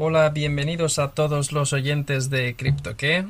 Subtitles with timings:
[0.00, 3.26] Hola, bienvenidos a todos los oyentes de CryptoQué.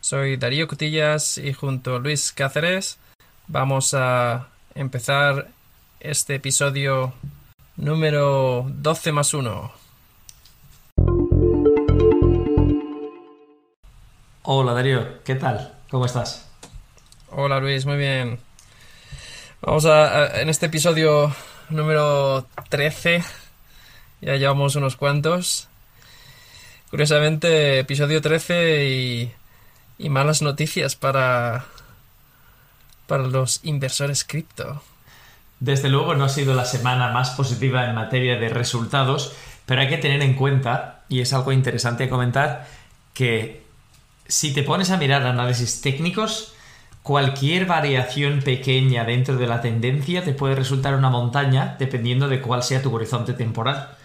[0.00, 2.98] Soy Darío Cutillas y junto a Luis Cáceres
[3.46, 5.48] vamos a empezar
[6.00, 7.14] este episodio
[7.76, 9.72] número 12 más 1.
[14.42, 15.74] Hola Darío, ¿qué tal?
[15.90, 16.50] ¿Cómo estás?
[17.30, 18.40] Hola Luis, muy bien.
[19.62, 21.32] Vamos a, a- en este episodio
[21.70, 23.22] número 13.
[24.22, 25.68] Ya llevamos unos cuantos.
[26.94, 29.32] Curiosamente, episodio 13
[29.98, 31.64] y, malas noticias para,
[33.08, 34.80] para los inversores cripto.
[35.58, 39.34] Desde luego no ha sido la semana más positiva en materia de resultados,
[39.66, 42.68] pero hay que tener en cuenta, y es algo interesante comentar,
[43.12, 43.64] que
[44.28, 46.54] si te pones a mirar análisis técnicos,
[47.02, 52.62] cualquier variación pequeña dentro de la tendencia te puede resultar una montaña dependiendo de cuál
[52.62, 53.96] sea tu horizonte temporal.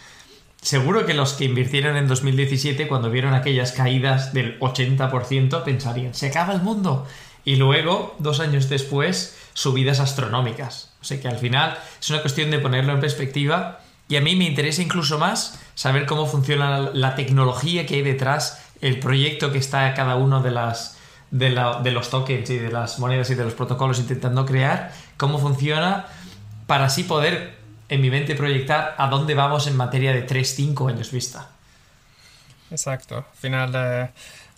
[0.62, 6.28] Seguro que los que invirtieron en 2017 cuando vieron aquellas caídas del 80% pensarían, se
[6.28, 7.08] acaba el mundo.
[7.46, 10.92] Y luego, dos años después, subidas astronómicas.
[11.02, 14.36] O sea que al final es una cuestión de ponerlo en perspectiva y a mí
[14.36, 19.60] me interesa incluso más saber cómo funciona la, tecnología que hay detrás, el proyecto que
[19.60, 20.98] está cada uno de las
[21.32, 25.38] de, de los tokens y de las monedas y de los protocolos intentando crear, cómo
[25.38, 26.08] funciona
[26.66, 27.59] para así poder
[27.90, 31.50] en mi mente proyectar a dónde vamos en materia de 3-5 años vista.
[32.72, 33.18] Exacto.
[33.18, 34.10] Al final eh,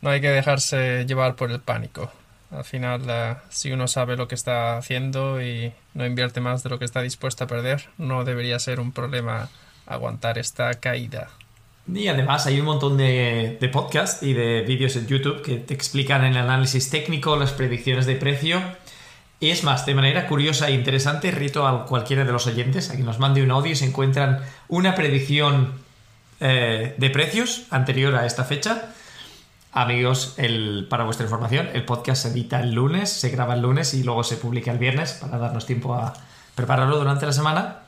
[0.01, 2.11] no hay que dejarse llevar por el pánico.
[2.51, 6.69] Al final, eh, si uno sabe lo que está haciendo y no invierte más de
[6.69, 9.49] lo que está dispuesto a perder, no debería ser un problema
[9.85, 11.29] aguantar esta caída.
[11.91, 15.73] Y además hay un montón de, de podcasts y de vídeos en YouTube que te
[15.73, 18.61] explican el análisis técnico, las predicciones de precio.
[19.41, 22.95] Y es más, de manera curiosa e interesante, rito a cualquiera de los oyentes a
[22.95, 25.73] que nos mande un audio y se encuentran una predicción
[26.39, 28.93] eh, de precios anterior a esta fecha.
[29.73, 33.95] Amigos, el, para vuestra información, el podcast se edita el lunes, se graba el lunes
[33.95, 36.13] y luego se publica el viernes para darnos tiempo a
[36.53, 37.79] prepararlo durante la semana.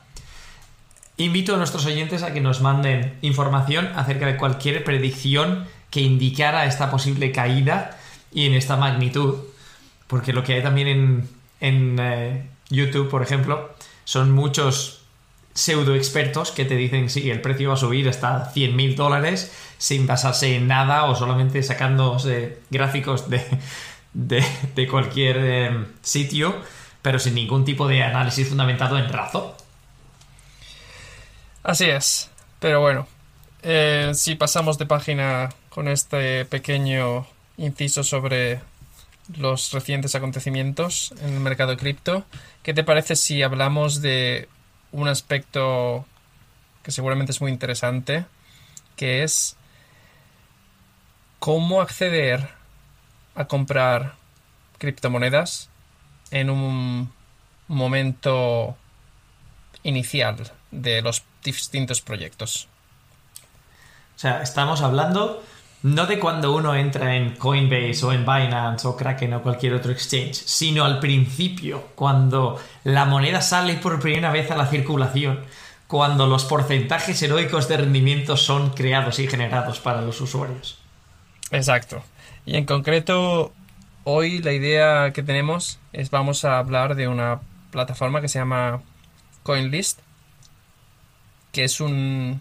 [1.18, 6.66] Invito a nuestros oyentes a que nos manden información acerca de cualquier predicción que indicara
[6.66, 7.96] esta posible caída
[8.32, 9.36] y en esta magnitud.
[10.08, 11.28] Porque lo que hay también en,
[11.64, 15.02] en, eh, YouTube, por ejemplo, son muchos
[15.54, 19.54] pseudo expertos que te dicen sí, el precio va a subir hasta 100 mil dólares
[19.78, 23.44] sin basarse en nada o solamente sacándose gráficos de,
[24.12, 26.56] de, cualquier eh, sitio,
[27.02, 29.52] pero sin ningún tipo de análisis fundamentado en razón.
[31.62, 32.30] Así es.
[32.58, 33.06] Pero bueno,
[33.62, 37.26] eh, si pasamos de página con este pequeño
[37.56, 38.60] inciso sobre
[39.36, 42.24] los recientes acontecimientos en el mercado cripto,
[42.62, 44.48] ¿qué te parece si hablamos de
[44.92, 46.06] un aspecto
[46.82, 48.26] que seguramente es muy interesante,
[48.96, 49.56] que es
[51.38, 52.48] cómo acceder
[53.34, 54.14] a comprar
[54.78, 55.70] criptomonedas
[56.30, 57.12] en un
[57.68, 58.76] momento
[59.82, 62.68] inicial de los distintos proyectos.
[64.16, 65.42] O sea, estamos hablando
[65.84, 69.92] no de cuando uno entra en Coinbase o en Binance o Kraken o cualquier otro
[69.92, 75.40] exchange, sino al principio, cuando la moneda sale por primera vez a la circulación,
[75.86, 80.78] cuando los porcentajes heroicos de rendimiento son creados y generados para los usuarios.
[81.50, 82.02] Exacto.
[82.46, 83.52] Y en concreto,
[84.04, 87.40] hoy la idea que tenemos es vamos a hablar de una
[87.70, 88.80] plataforma que se llama
[89.42, 90.00] CoinList,
[91.52, 92.40] que es un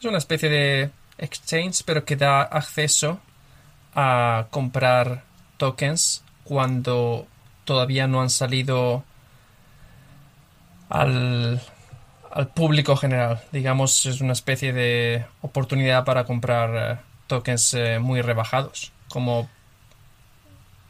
[0.00, 3.20] es una especie de exchange, pero que da acceso
[3.94, 5.22] a comprar
[5.56, 7.26] tokens cuando
[7.64, 9.04] todavía no han salido
[10.88, 11.60] al,
[12.30, 13.40] al público general.
[13.52, 19.48] Digamos, es una especie de oportunidad para comprar eh, tokens eh, muy rebajados, como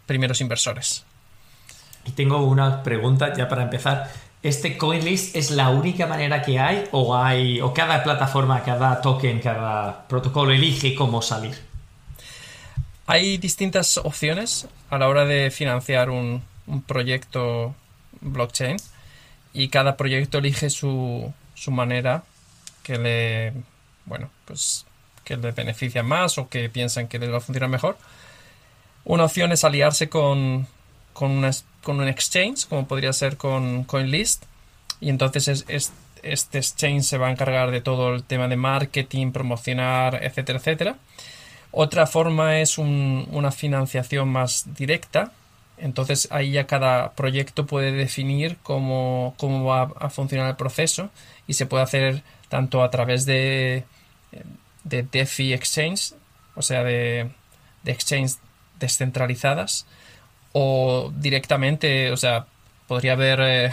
[0.07, 1.05] primeros inversores.
[2.05, 4.11] Y tengo una pregunta ya para empezar.
[4.43, 9.39] ¿Este CoinList es la única manera que hay o hay o cada plataforma, cada token,
[9.41, 11.59] cada protocolo elige cómo salir?
[13.07, 16.43] Hay distintas opciones a la hora de financiar un,
[16.87, 17.75] proyecto
[18.21, 18.77] blockchain
[19.53, 22.23] y cada proyecto elige su, su manera
[22.85, 23.53] que le
[24.07, 24.87] bueno pues
[25.25, 27.99] que le beneficia más o que piensan que les va a funcionar mejor.
[29.05, 30.67] Una opción es aliarse con,
[31.13, 31.51] con, una,
[31.83, 34.45] con un exchange, como podría ser con CoinList,
[35.01, 35.93] y entonces es, es,
[36.23, 40.97] este exchange se va a encargar de todo el tema de marketing, promocionar, etcétera, etcétera.
[41.73, 45.33] Otra forma es un- una financiación más directa.
[45.79, 51.09] Entonces ahí ya cada proyecto puede definir cómo, cómo va a funcionar el proceso
[51.47, 53.85] y se puede hacer tanto a través de
[54.85, 56.13] de DeFi Exchange,
[56.55, 57.31] o sea, de,
[57.83, 58.33] de exchange
[58.79, 59.87] descentralizadas,
[60.53, 62.47] o directamente, o sea,
[62.87, 63.71] podría haber eh,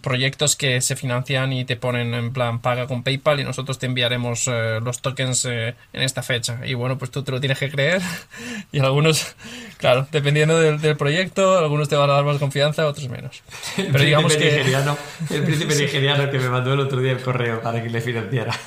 [0.00, 3.86] proyectos que se financian y te ponen en plan paga con PayPal y nosotros te
[3.86, 6.60] enviaremos eh, los tokens eh, en esta fecha.
[6.64, 8.02] Y bueno, pues tú te lo tienes que creer
[8.72, 9.34] y algunos,
[9.78, 13.42] claro, dependiendo del, proyecto, algunos te van a dar más confianza, otros menos.
[13.76, 14.44] Pero el digamos que...
[14.44, 14.96] Nigeriano,
[15.30, 18.58] el príncipe nigeriano que me mandó el otro día el correo para que le financiara.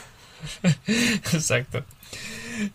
[1.34, 1.84] Exacto.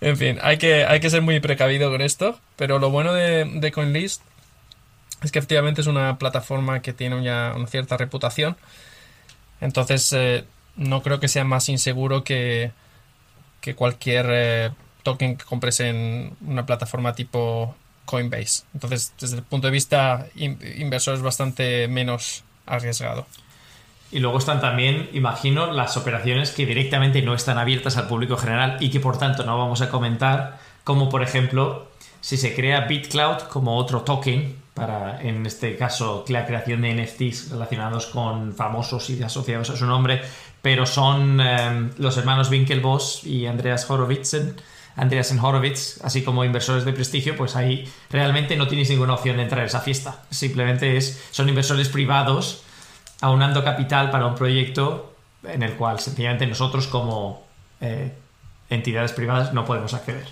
[0.00, 3.44] En fin, hay que, hay que ser muy precavido con esto, pero lo bueno de,
[3.44, 4.23] de CoinList
[5.23, 8.56] es que efectivamente es una plataforma que tiene ya una cierta reputación.
[9.61, 10.44] Entonces, eh,
[10.76, 12.73] no creo que sea más inseguro que,
[13.61, 14.70] que cualquier eh,
[15.02, 18.64] token que compres en una plataforma tipo Coinbase.
[18.75, 23.26] Entonces, desde el punto de vista inversor es bastante menos arriesgado.
[24.12, 28.76] Y luego están también, imagino, las operaciones que directamente no están abiertas al público general
[28.79, 31.88] y que por tanto no vamos a comentar, como por ejemplo
[32.20, 37.50] si se crea BitCloud como otro token para, en este caso, la creación de NFTs
[37.50, 40.23] relacionados con famosos y asociados a su nombre,
[40.61, 44.37] pero son em, los hermanos Winklevoss y Andreas Horowitz,
[44.94, 49.44] Andreas Horowitz, así como inversores de prestigio, pues ahí realmente no tienes ninguna opción de
[49.44, 50.23] entrar a esa fiesta.
[50.31, 52.62] Simplemente es, son inversores privados
[53.22, 55.14] aunando capital para un proyecto
[55.44, 57.44] en el cual sencillamente nosotros como
[57.80, 58.12] eh,
[58.69, 60.26] entidades privadas no podemos acceder.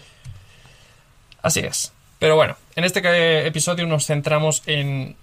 [1.40, 1.92] Así es.
[2.18, 5.16] Pero bueno, en este episodio nos centramos en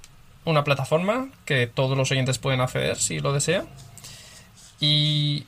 [0.46, 3.68] una plataforma que todos los oyentes pueden acceder si lo desean.
[4.80, 5.46] Y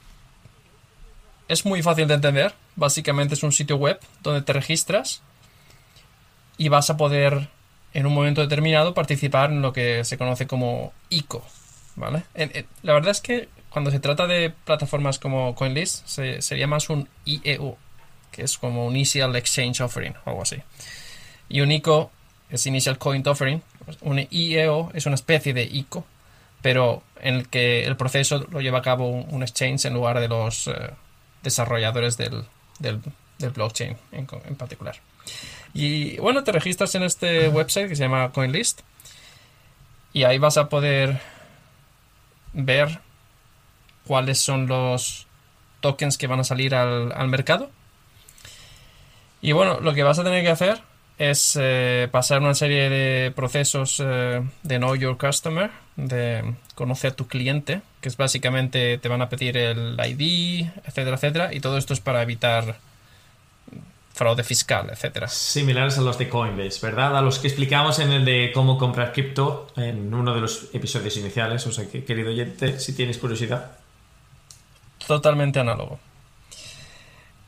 [1.48, 2.54] es muy fácil de entender.
[2.76, 5.22] Básicamente es un sitio web donde te registras
[6.58, 7.48] y vas a poder
[7.94, 11.44] en un momento determinado participar en lo que se conoce como ICO.
[11.96, 12.24] ¿Vale?
[12.84, 17.78] la verdad es que cuando se trata de plataformas como CoinList sería más un IEO,
[18.32, 20.58] que es como un Initial Exchange Offering o algo así.
[21.50, 22.12] Y un ICO
[22.50, 23.62] es Initial Coin Offering.
[24.02, 26.06] Un IEO es una especie de ICO,
[26.62, 30.28] pero en el que el proceso lo lleva a cabo un, exchange en lugar de
[30.28, 30.74] los eh,
[31.44, 32.44] desarrolladores del,
[33.40, 34.98] blockchain en, en, particular.
[35.74, 38.82] Y bueno, te registras en este website que se llama CoinList
[40.14, 41.22] y ahí vas a poder
[42.54, 43.00] ver
[44.06, 45.28] cuáles son los
[45.82, 47.70] tokens que van a salir al, al mercado.
[49.42, 50.82] Y bueno, lo que vas a tener que hacer
[51.20, 57.16] es eh, pasar una serie de procesos eh, de Know Your Customer, de conocer a
[57.16, 61.78] tu cliente, que es básicamente te van a pedir el ID, etcétera, etcétera, y todo
[61.78, 62.78] esto es para evitar
[64.20, 65.30] fraude fiscal, etcétera.
[65.30, 67.18] Similares a los de Coinbase, ¿verdad?
[67.18, 71.16] A los que explicamos en el de cómo comprar cripto en uno de los episodios
[71.16, 73.78] iniciales, o sea que, querido oyente, si tienes curiosidad.
[75.08, 76.00] Totalmente análogo.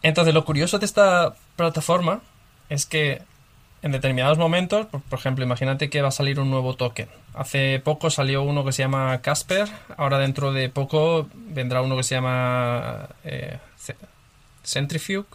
[0.01, 2.21] Entonces, lo curioso de esta plataforma
[2.69, 3.21] es que
[3.81, 7.09] en determinados momentos, por, ejemplo, imagínate que va a salir un nuevo token.
[7.33, 12.03] Hace poco salió uno que se llama Casper, ahora dentro de poco vendrá uno que
[12.03, 13.57] se llama eh,
[14.63, 15.27] Centrifuge.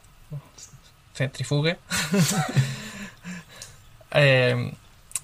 [1.17, 1.79] Centrifuge.
[4.19, 4.73] Eh,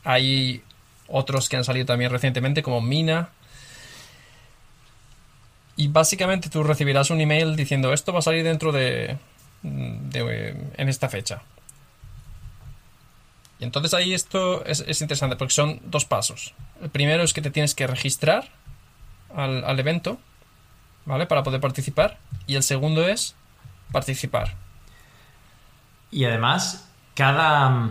[0.04, 0.62] hay
[1.06, 3.30] otros que han salido también recientemente como Mina.
[5.76, 9.16] Y básicamente tú recibirás un email diciendo esto va a salir dentro de
[9.62, 11.42] en esta fecha.
[13.62, 16.52] Y entonces ahí esto es, interesante porque son dos pasos.
[16.82, 18.48] El primero es que te tienes que registrar
[19.36, 20.18] al, evento,
[21.04, 21.26] ¿vale?
[21.26, 22.18] Para poder participar.
[22.48, 23.36] Y el segundo es
[23.92, 24.56] participar.
[26.12, 27.90] Y además, cada,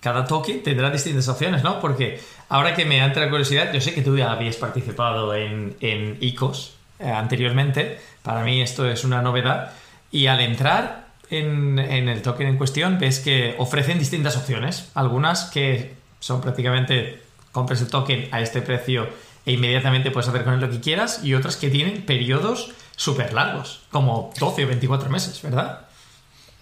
[0.00, 1.80] cada toque tendrá distintas opciones, ¿no?
[1.80, 5.76] Porque ahora que me entra la curiosidad, yo sé que tú ya habías participado en,
[5.80, 8.00] en ICOs eh, anteriormente.
[8.22, 9.72] Para mí esto es una novedad.
[10.10, 14.90] Y al entrar, en, el token en cuestión ves que ofrecen distintas opciones.
[14.94, 19.08] Algunas que son prácticamente compres el token a este precio
[19.44, 23.32] e inmediatamente puedes hacer con él lo que quieras y otras que tienen periodos súper
[23.32, 25.86] largos, como 12 o 24 meses, ¿verdad?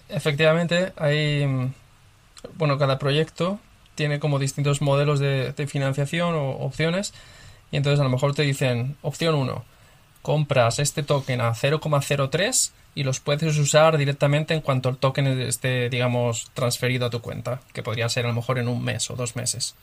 [0.09, 1.71] Efectivamente, hay...
[2.53, 3.59] Bueno, cada proyecto
[3.95, 7.13] tiene como distintos modelos de, financiación o opciones
[7.71, 9.63] y entonces a lo mejor te dicen, opción 1,
[10.21, 15.89] compras este token a 0,03 y los puedes usar directamente en cuanto el token esté,
[15.89, 19.15] digamos, transferido a tu cuenta, que podría ser a lo mejor en un mes o
[19.15, 19.75] dos meses.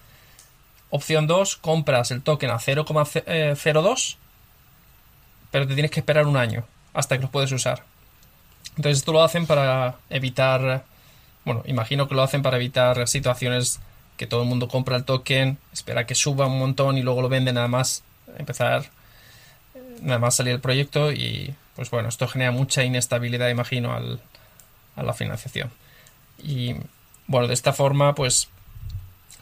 [0.91, 4.17] Opción 2, compras el token a 0,02,
[5.51, 6.65] pero te tienes que esperar un año
[6.95, 7.85] hasta que lo puedes usar.
[8.77, 10.85] Entonces esto lo hacen para evitar,
[11.45, 13.81] bueno, imagino que lo hacen para evitar situaciones
[14.17, 17.29] que todo el mundo compra el token, espera que suba un montón y luego lo
[17.29, 18.03] vende nada más,
[18.39, 18.85] empezar
[20.01, 24.21] nada más salir el proyecto y pues bueno, esto genera mucha inestabilidad, imagino, al,
[24.97, 25.71] a la financiación.
[26.43, 26.75] Y
[27.27, 28.49] bueno, de esta forma pues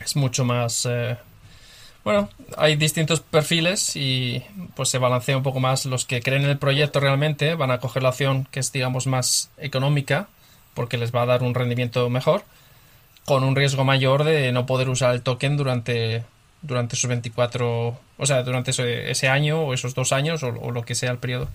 [0.04, 0.86] es mucho más...
[0.86, 1.16] Eh,
[2.04, 4.42] bueno, hay distintos perfiles y
[4.74, 7.78] pues se balancea un poco más los que creen en el proyecto realmente, van a
[7.78, 10.28] coger la opción que es digamos más económica
[10.74, 12.44] porque les va a dar un rendimiento mejor
[13.24, 16.24] con un riesgo mayor de no poder usar el token durante
[16.62, 20.94] durante esos 24, o sea, durante ese, año o esos dos años o, lo que
[20.94, 21.48] sea el periodo.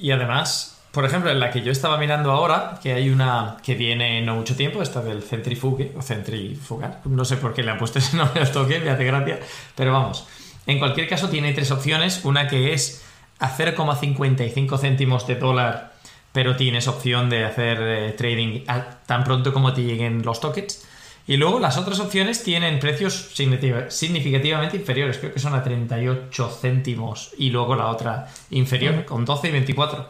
[0.00, 3.74] Y además, por ejemplo, en la que yo estaba mirando ahora, que hay una que
[3.74, 7.76] viene no mucho tiempo, esta del centrifuge o centrifugar, no sé por qué le han
[7.76, 9.38] puesto ese nombre al token, me hace gracia,
[9.74, 10.26] pero vamos,
[10.66, 13.04] en cualquier caso tiene tres opciones, una que es
[13.38, 15.92] a 0,55 céntimos de dólar,
[16.32, 18.64] pero tienes opción de hacer eh, trading
[19.04, 20.82] tan pronto como te lleguen los tokens.
[21.26, 27.32] Y luego las otras opciones tienen precios significativamente inferiores, creo que son a 38 céntimos
[27.36, 30.08] y luego la otra inferior, con 12 y 24.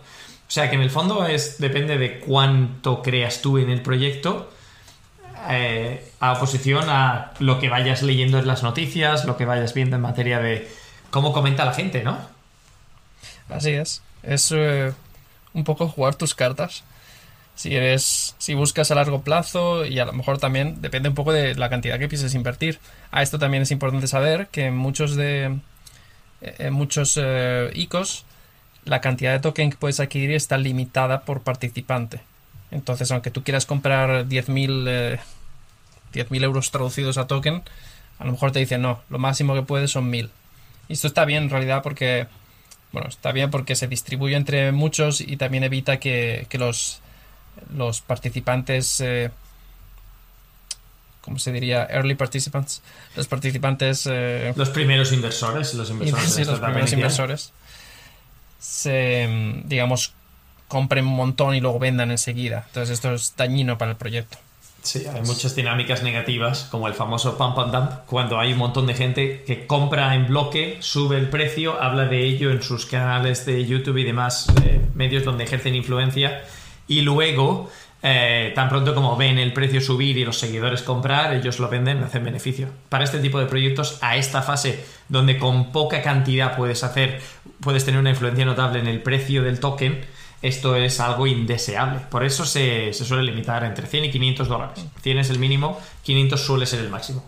[0.49, 4.51] O sea que en el fondo es depende de cuánto creas tú en el proyecto,
[5.49, 9.97] eh, a oposición a lo que vayas leyendo en las noticias, lo que vayas viendo
[9.97, 10.69] en materia de
[11.11, 12.19] cómo comenta la gente, ¿no?
[13.49, 14.03] Así es.
[14.23, 14.93] Es eh,
[15.53, 16.85] un poco jugar tus cartas
[17.57, 21.33] si eres si buscas a largo plazo y a lo mejor también depende un poco
[21.33, 22.79] de la cantidad que pienses invertir
[23.11, 25.59] a esto también es importante saber que muchos de
[26.43, 28.27] en muchos eh, ICOs
[28.87, 32.21] la cantidad de token que puedes adquirir está limitada por participante
[32.71, 35.19] entonces aunque tú quieras comprar 10.000 eh,
[36.15, 37.63] 10.000 euros traducidos a token
[38.19, 40.31] a lo mejor te dicen no lo máximo que puedes son 1.000
[40.89, 42.27] y esto está bien en realidad porque
[42.93, 47.03] bueno está bien porque se distribuye entre muchos y también evita que, que los
[47.75, 49.31] los participantes, eh,
[51.21, 51.87] ¿cómo se diría?
[51.87, 52.83] Early participants.
[53.17, 54.07] Los participantes...
[54.11, 56.47] Eh, los primeros inversores, los inversores.
[56.47, 57.53] los primeros inversores.
[58.59, 60.15] Se, digamos,
[60.69, 62.65] compren un montón y luego vendan enseguida.
[62.69, 64.39] Entonces esto es dañino para el proyecto.
[64.83, 68.87] Sí, hay muchas dinámicas negativas, como el famoso pump and dump, cuando hay un montón
[68.87, 73.45] de gente que compra en bloque, sube el precio, habla de ello en sus canales
[73.47, 76.45] de YouTube y demás eh, medios donde ejercen influencia
[76.87, 77.69] y luego,
[78.03, 82.03] eh, tan pronto como ven el precio subir y los seguidores comprar, ellos lo venden,
[82.05, 82.69] hacen beneficio.
[82.89, 87.21] Para este tipo de proyectos, a esta fase donde con poca cantidad puedes hacer,
[87.61, 90.05] puedes tener una influencia notable en el precio del token,
[90.43, 92.01] esto es algo indeseable.
[92.11, 94.85] Por eso se, suele limitar entre 100 y 500 dólares.
[95.03, 97.25] 100 es el mínimo, 500 suele ser el máximo.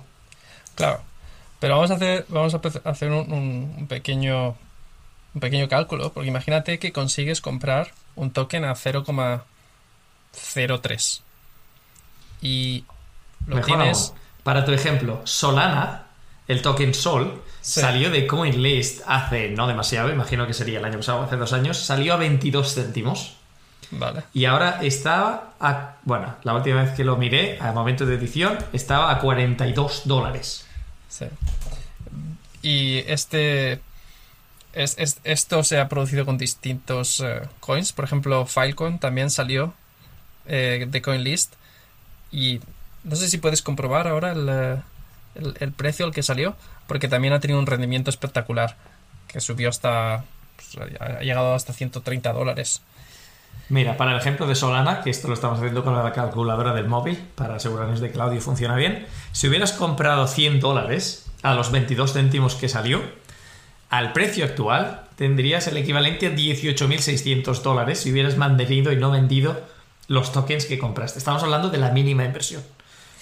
[0.75, 1.01] Claro.
[1.59, 4.55] Pero vamos a hacer, vamos a hacer un, pequeño
[5.35, 8.75] un pequeño cálculo, porque imagínate que consigues comprar un token a
[10.35, 11.23] 0,03
[12.41, 12.85] y
[13.47, 14.15] lo tienes...
[14.43, 16.07] Para tu ejemplo, Solana,
[16.47, 21.23] el token Sol, salió de CoinList hace no demasiado, imagino que sería el año pasado,
[21.23, 23.37] hace dos años, salió a 22 céntimos.
[23.91, 24.23] Vale.
[24.33, 25.97] Y ahora está a.
[26.05, 30.67] Bueno, la última vez que lo miré, al momento de edición, estaba a 42 dólares.
[31.09, 31.27] Sí.
[32.63, 33.81] Y este
[34.75, 37.93] esto se ha producido con distintos eh, coins.
[37.93, 39.75] Por ejemplo, Filecoin también salió
[40.49, 41.55] eh, de CoinList.
[42.31, 42.61] Y
[43.05, 44.83] no sé si puedes comprobar ahora el,
[45.61, 46.57] el, precio al que salió.
[46.87, 48.77] Porque también ha tenido un rendimiento espectacular.
[49.29, 50.25] Que subió hasta.
[50.57, 52.83] Pues, ha llegado hasta 130 dólares.
[53.71, 56.89] Mira, para el ejemplo de Solana, que esto lo estamos haciendo con la calculadora del
[56.89, 61.55] móvil, para asegurarnos de que el audio funciona bien, si hubieras comprado 100 dólares a
[61.55, 63.03] los 22 céntimos que salió,
[63.91, 69.61] al precio actual tendrías el equivalente a 18.600 dólares si hubieras mantenido y no vendido
[70.09, 71.19] los tokens que compraste.
[71.19, 72.63] Estamos hablando de la mínima inversión.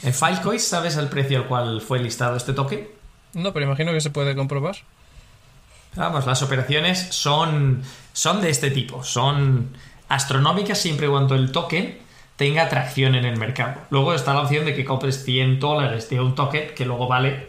[0.03, 2.89] ¿En Filecoin sabes el precio al cual fue listado este token?
[3.35, 4.77] No, pero imagino que se puede comprobar.
[5.95, 9.03] Vamos, las operaciones son, son de este tipo.
[9.03, 9.71] Son
[10.09, 11.99] astronómicas siempre cuando el token
[12.37, 13.81] tenga atracción en el mercado.
[13.91, 17.49] Luego está la opción de que compres 100 dólares de un token que luego vale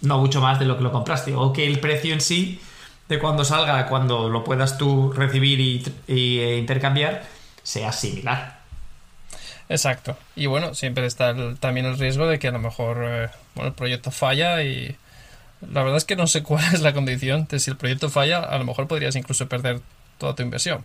[0.00, 1.34] no mucho más de lo que lo compraste.
[1.34, 2.60] O que el precio en sí,
[3.08, 7.24] de cuando salga, cuando lo puedas tú recibir y, e intercambiar,
[7.68, 8.60] sea similar.
[9.68, 10.16] Exacto.
[10.34, 14.10] Y bueno, siempre está también el riesgo de que a lo mejor eh, el proyecto
[14.10, 14.96] falla y
[15.60, 18.38] la verdad es que no sé cuál es la condición de si el proyecto falla,
[18.38, 19.82] a lo mejor podrías incluso perder
[20.16, 20.82] toda tu inversión.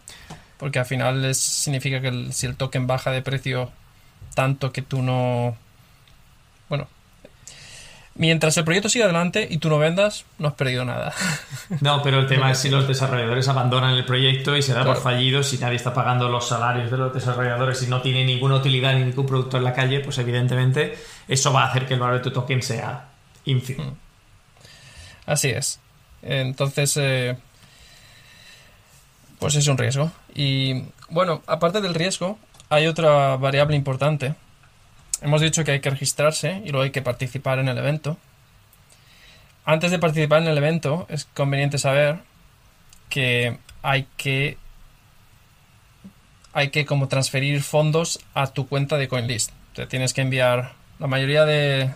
[0.57, 3.71] Porque al final significa que si el token baja de precio
[4.35, 5.55] tanto que tú no...
[6.67, 6.89] Bueno,
[8.15, 11.13] Mientras el proyecto siga adelante y tú no vendas, no has perdido nada.
[11.81, 14.97] No, pero el tema es si los desarrolladores abandonan el proyecto y se da por
[14.97, 18.93] fallido, si nadie está pagando los salarios de los desarrolladores y no tiene ninguna utilidad
[18.93, 20.95] ni ningún producto en la calle, pues evidentemente
[21.27, 23.09] eso va a hacer que el valor de tu token sea
[23.45, 23.83] ínfimo.
[23.83, 23.95] Mm.
[25.25, 25.79] Así es.
[26.21, 27.37] Entonces, eh,
[29.39, 30.11] pues es un riesgo.
[30.35, 32.37] Y bueno, aparte del riesgo,
[32.69, 34.35] hay otra variable importante.
[35.23, 38.17] Hemos dicho que hay que registrarse y luego hay que participar en el evento.
[39.63, 42.19] Antes de participar en el evento, es conveniente saber
[43.09, 44.57] que hay que
[46.51, 49.51] hay que como transferir fondos a tu cuenta de CoinList.
[49.73, 51.89] Te tienes que enviar, la mayoría de,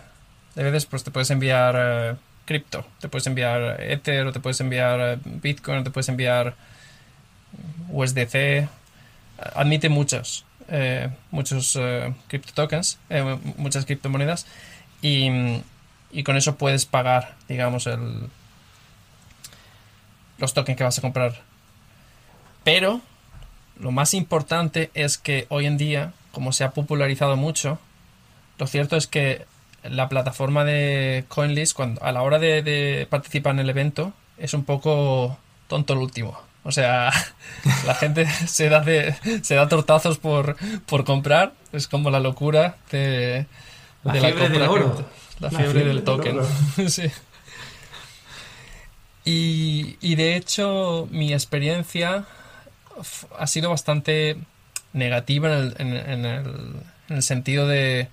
[0.54, 2.16] veces pues te puedes enviar eh,
[2.46, 6.54] cripto, te puedes enviar Ether o te puedes enviar eh, Bitcoin o te puedes enviar
[7.90, 8.68] USDC.
[9.54, 11.78] Admite muchos, eh, muchos
[12.28, 12.98] cripto tokens,
[13.56, 14.46] muchas criptomonedas
[15.02, 15.28] y,
[16.10, 18.28] y con eso puedes pagar, digamos, el,
[20.38, 21.40] los tokens que vas a comprar.
[22.64, 23.00] Pero
[23.78, 27.78] lo más importante es que hoy en día, como se ha popularizado mucho,
[28.58, 29.46] lo cierto es que
[29.84, 34.64] la plataforma de CoinList, cuando, a la hora de, participar en el evento, es un
[34.64, 36.38] poco tonto el último.
[36.68, 37.10] O sea,
[37.86, 38.84] la gente se da,
[39.42, 41.54] se da tortazos por, por comprar.
[41.72, 43.46] Es como la locura de,
[44.04, 45.08] la fiebre del oro.
[45.40, 46.40] La, fiebre, del token.
[46.88, 47.10] sí.
[49.24, 52.26] y, y de hecho, mi experiencia
[53.38, 54.36] ha sido bastante
[54.92, 55.48] negativa
[55.78, 56.26] en
[57.08, 58.08] el, sentido de,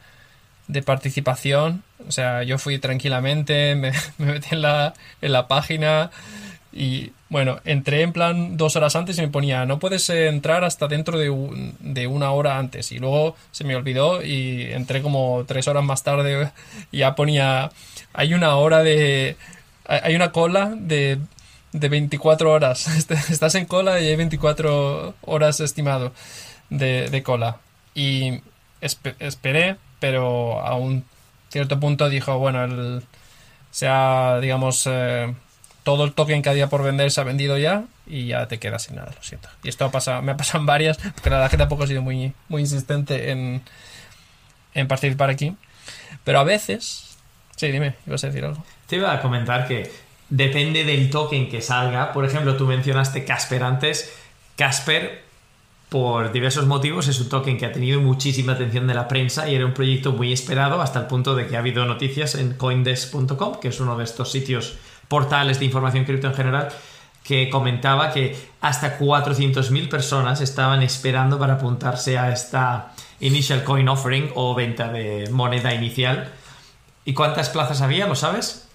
[0.86, 1.84] participación.
[2.08, 6.10] O sea, yo fui tranquilamente, me, metí en la, en la página
[6.76, 10.88] y bueno, entré en plan dos horas antes y me ponía, no puedes entrar hasta
[10.88, 12.92] dentro de, de, una hora antes.
[12.92, 16.52] Y luego se me olvidó y entré como tres horas más tarde
[16.92, 17.72] y ya ponía,
[18.14, 19.38] hay una hora de,
[19.88, 21.20] hay una cola de
[21.76, 22.88] de 24 horas.
[22.98, 26.14] Este, estás en cola y hay 24 horas estimado
[26.70, 27.58] de, cola.
[27.94, 28.42] Y
[28.82, 31.06] esperé, pero a un
[31.50, 33.04] cierto punto dijo, bueno, el,
[33.72, 35.34] sea, digamos, eh,
[35.86, 38.84] todo el token que había por vender se ha vendido ya y ya te quedas
[38.84, 39.48] sin nada, lo siento.
[39.64, 41.88] Y esto ha pasado, me ha pasado en varias, porque la verdad que tampoco he
[41.88, 43.62] sido muy, muy insistente en,
[44.74, 45.56] en participar aquí.
[46.24, 47.18] Pero a veces...
[47.56, 48.66] Sí, dime, ibas a decir algo.
[48.88, 49.92] Te iba a comentar que
[50.28, 52.12] depende del token que salga.
[52.12, 54.12] Por ejemplo, tú mencionaste Casper antes.
[54.56, 55.22] Casper,
[55.90, 59.54] por diversos motivos, es un token que ha tenido muchísima atención de la prensa y
[59.54, 63.60] era un proyecto muy esperado hasta el punto de que ha habido noticias en coindesk.com,
[63.62, 66.70] que es uno de estos sitios portales de información cripto en general,
[67.24, 74.32] que comentaba que hasta 400.000 personas estaban esperando para apuntarse a esta Initial Coin Offering
[74.36, 76.32] o venta de moneda inicial.
[77.04, 78.08] ¿Y cuántas plazas había?
[78.08, 78.68] ¿Lo sabes?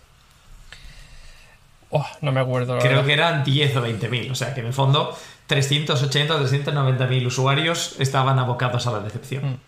[1.90, 2.78] Oh, no me acuerdo.
[2.78, 4.30] Creo que eran 10 o 20 mil.
[4.30, 5.16] O sea que en el fondo
[5.48, 9.52] 380 o 390 mil usuarios estaban abocados a la decepción.
[9.52, 9.58] Mm.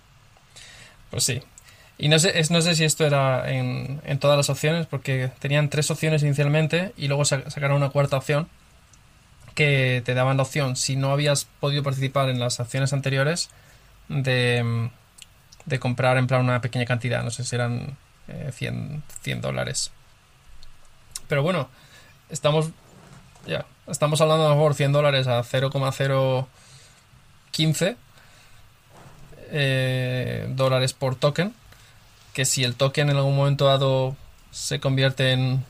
[1.11, 1.43] Pues sí.
[1.99, 5.91] Y no sé, no sé si esto era en, todas las opciones, porque tenían tres
[5.91, 8.49] opciones inicialmente y luego sacaron una cuarta opción
[9.55, 13.51] que te daban la opción, si no habías podido participar en las acciones anteriores,
[14.09, 14.91] de,
[15.67, 17.23] de comprar en plan una pequeña cantidad.
[17.23, 19.93] No sé si eran 100, eh, 100 dólares.
[21.29, 21.69] Pero bueno,
[22.31, 22.71] estamos
[23.47, 27.97] ya estamos hablando a lo mejor 100 dólares a 0,015
[29.51, 31.53] eh, dólares por token
[32.33, 34.17] que si el token en algún momento dado
[34.51, 35.65] se convierte en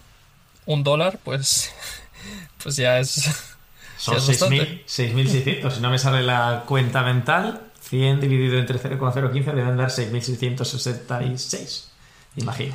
[0.67, 1.73] un dólar pues
[2.63, 3.31] pues ya es
[3.99, 9.91] son 6.600 si no me sale la cuenta mental 100 dividido entre 0,015 deben dar
[9.91, 11.85] 6.666
[12.37, 12.75] imagino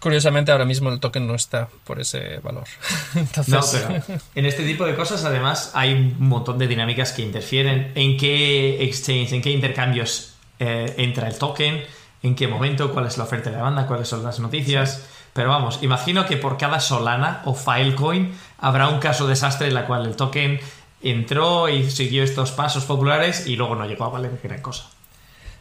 [0.00, 2.64] Curiosamente, ahora mismo el token no está por ese valor.
[3.48, 4.02] No, pero
[4.34, 7.92] en este tipo de cosas, además, hay un montón de dinámicas que interfieren.
[7.94, 11.82] ¿En qué exchange, en qué intercambios eh, entra el token?
[12.22, 12.92] ¿En qué momento?
[12.92, 13.86] ¿Cuál es la oferta de la banda?
[13.86, 15.06] ¿Cuáles son las noticias?
[15.32, 19.86] Pero vamos, imagino que por cada Solana o Filecoin habrá un caso desastre en la
[19.86, 20.60] cual el token
[21.02, 24.86] entró y siguió estos pasos populares y luego no llegó a valer gran cosa.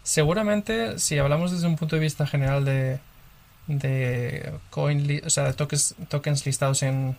[0.03, 2.99] Seguramente, si hablamos desde un punto de vista general de,
[3.67, 7.15] de coin, o sea, tokens, tokens listados en,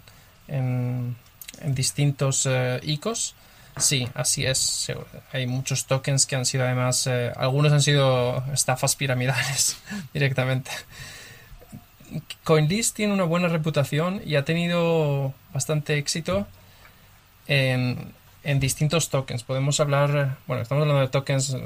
[0.49, 1.17] en,
[1.65, 3.35] distintos eh, ICOs.
[3.77, 4.93] Sí, así es.
[5.33, 9.79] Hay muchos tokens que han sido además, eh, algunos han sido estafas piramidales
[10.13, 10.71] directamente.
[12.45, 16.47] CoinList tiene una buena reputación y ha tenido bastante éxito
[17.47, 18.13] en,
[18.59, 19.45] distintos tokens.
[19.45, 21.57] Podemos hablar, bueno, estamos hablando de tokens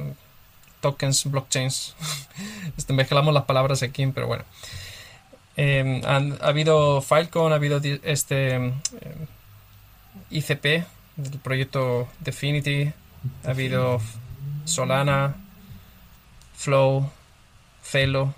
[0.84, 1.94] tokens, blockchains.
[2.76, 4.44] Este, mezclamos las palabras aquí, pero bueno.
[5.56, 8.72] Em, ha habido Filecoin, ha habido este em,
[10.30, 10.84] ICP,
[11.16, 12.92] el proyecto Definity,
[13.44, 14.00] ha habido
[14.64, 15.37] Solana,
[16.57, 17.11] Flow,
[17.83, 18.35] Celo,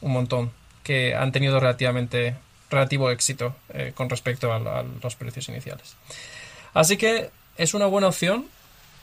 [0.00, 2.36] un montón, que han tenido relativamente
[2.70, 5.96] relativo éxito eh, con respecto a, a, los precios iniciales.
[6.72, 8.46] Así que es una buena opción,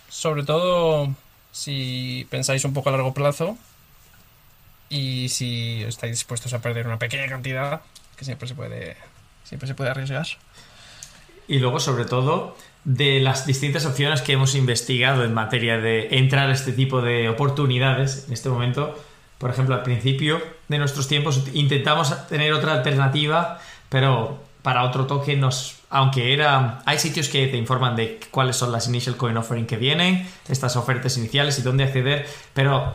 [0.09, 1.13] sobre todo
[1.51, 3.57] si pensáis un poco a largo plazo
[4.89, 7.81] y si estáis dispuestos a perder una pequeña cantidad,
[8.15, 8.95] que siempre se puede,
[9.43, 10.27] siempre se puede arriesgar.
[11.47, 16.49] Y luego, sobre todo, de las distintas opciones que hemos investigado en materia de entrar
[16.49, 18.97] a este tipo de oportunidades en este momento.
[19.39, 25.35] Por ejemplo, al principio de nuestros tiempos intentamos tener otra alternativa, pero para otro toque
[25.35, 25.81] nos...
[25.89, 26.79] Aunque era...
[26.85, 30.77] Hay sitios que te informan de cuáles son las initial coin offering que vienen, estas
[30.77, 32.93] ofertas iniciales y dónde acceder, pero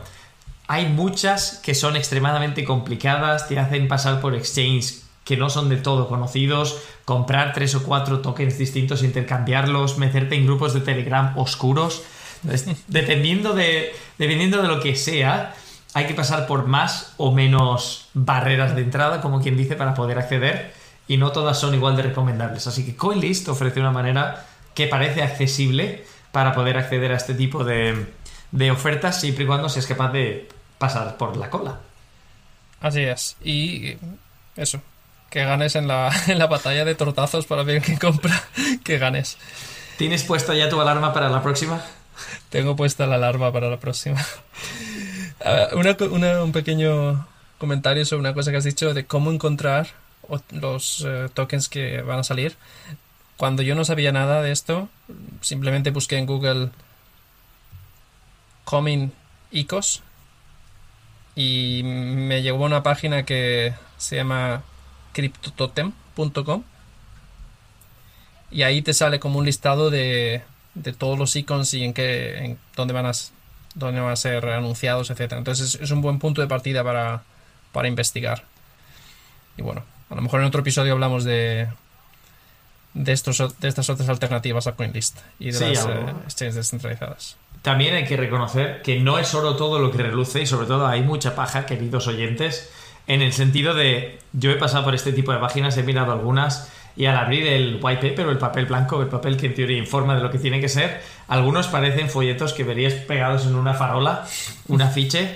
[0.67, 5.77] hay muchas que son extremadamente complicadas, te hacen pasar por exchange que no son de
[5.77, 12.03] todo conocidos, comprar tres o cuatro tokens distintos, intercambiarlos, meterte en grupos de Telegram oscuros.
[12.87, 15.55] dependiendo, de, dependiendo de lo que sea,
[15.93, 20.19] hay que pasar por más o menos barreras de entrada, como quien dice, para poder
[20.19, 20.73] acceder.
[21.07, 22.67] Y no todas son igual de recomendables.
[22.67, 27.63] Así que CoinList ofrece una manera que parece accesible para poder acceder a este tipo
[27.63, 28.07] de,
[28.51, 31.79] de ofertas siempre y cuando seas capaz de pasar por la cola.
[32.81, 33.37] Así es.
[33.43, 33.97] Y
[34.55, 34.81] eso,
[35.33, 38.39] que ganes en la, en la batalla de tortazos para ver quién compra,
[38.83, 39.39] que ganes.
[39.97, 41.81] ¿Tienes puesta ya tu alarma para la próxima?
[42.49, 44.23] Tengo puesta la alarma para la próxima.
[45.71, 49.87] un pequeño comentario sobre una cosa que has dicho de cómo encontrar
[50.51, 52.55] los eh, tokens que van a salir.
[53.35, 54.87] Cuando yo no sabía nada de esto,
[55.41, 56.69] simplemente busqué en Google
[58.65, 59.11] Coming
[59.49, 60.03] Icos
[61.35, 64.61] y me llegó a una página que se llama
[65.13, 66.63] cryptototem.com
[68.51, 70.43] y ahí te sale como un listado de,
[70.75, 73.11] de todos los icons y en qué en dónde van a
[73.75, 75.39] dónde van a ser anunciados, etcétera.
[75.39, 77.23] Entonces es, un buen punto de partida para,
[77.71, 78.43] para investigar.
[79.57, 81.67] Y bueno, a lo mejor en otro episodio hablamos de
[82.93, 87.37] de estos de estas otras alternativas a CoinList y de las eh, exchanges descentralizadas.
[87.63, 90.85] También hay que reconocer que no es oro todo lo que reluce y sobre todo
[90.85, 92.69] hay mucha paja, queridos oyentes
[93.07, 96.71] en el sentido de, yo he pasado por este tipo de páginas, he mirado algunas
[96.95, 99.77] y al abrir el white paper o el papel blanco, el papel que en teoría
[99.77, 103.73] informa de lo que tiene que ser, algunos parecen folletos que verías pegados en una
[103.73, 104.27] farola,
[104.67, 105.35] un afiche,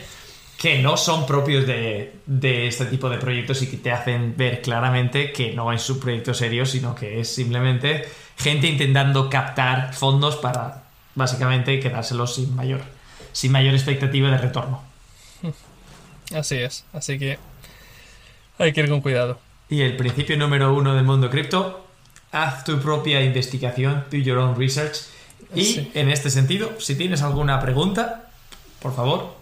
[0.58, 4.62] que no son propios de, de, este tipo de proyectos y que te hacen ver
[4.62, 10.36] claramente que no es un proyecto serio, sino que es simplemente gente intentando captar fondos
[10.38, 12.82] para básicamente quedárselos sin mayor,
[13.34, 14.84] sin mayor expectativa de retorno.
[16.36, 17.40] Así es, así que
[18.58, 19.39] hay que ir con cuidado.
[19.70, 21.86] Y el principio número uno del mundo cripto,
[22.32, 24.98] haz tu propia investigación, do your own research.
[25.54, 28.30] Y en este sentido, si tienes alguna pregunta,
[28.82, 29.36] por favor,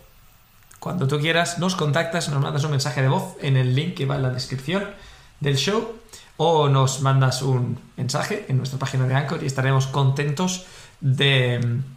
[0.80, 4.06] cuando tú quieras, nos contactas, nos mandas un mensaje de voz en el link que
[4.06, 4.86] va en la descripción
[5.40, 5.96] del show
[6.38, 10.66] o nos mandas un mensaje en nuestra página de Anchor y estaremos contentos
[11.00, 11.96] de mm,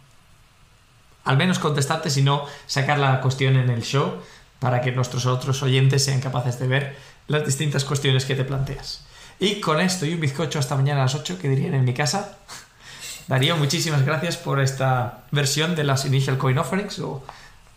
[1.25, 4.21] al menos contestarte, si no, sacar la cuestión en el show
[4.59, 6.95] para que nuestros otros oyentes sean capaces de ver
[7.27, 9.05] las distintas cuestiones que te planteas.
[9.39, 11.93] Y con esto y un bizcocho hasta mañana a las 8, que dirían en mi
[11.93, 12.37] casa.
[13.27, 17.23] Darío, muchísimas gracias por esta versión de las Initial Coin Offerings o,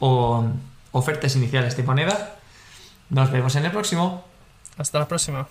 [0.01, 0.47] o
[0.91, 2.37] ofertas iniciales de moneda.
[3.11, 4.25] Nos vemos en el próximo.
[4.79, 5.47] Hasta la próxima.